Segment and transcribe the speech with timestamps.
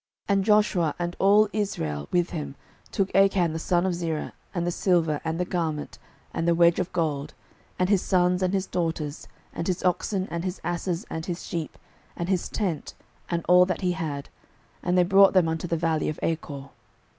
[0.29, 2.55] 06:007:024 And Joshua, and all Israel with him,
[2.91, 5.99] took Achan the son of Zerah, and the silver, and the garment,
[6.33, 7.35] and the wedge of gold,
[7.77, 11.77] and his sons, and his daughters, and his oxen, and his asses, and his sheep,
[12.17, 12.95] and his tent,
[13.29, 14.29] and all that he had:
[14.81, 16.69] and they brought them unto the valley of Achor.